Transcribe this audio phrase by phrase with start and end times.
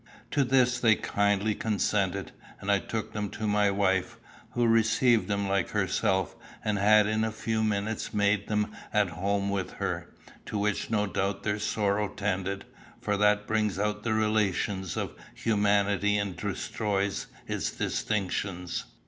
[0.31, 4.17] To this they kindly consented, and I took them to my wife,
[4.53, 6.35] who received them like herself,
[6.65, 10.11] and had in a few minutes made them at home with her,
[10.47, 12.65] to which no doubt their sorrow tended,
[12.99, 18.85] for that brings out the relations of humanity and destroys its distinctions.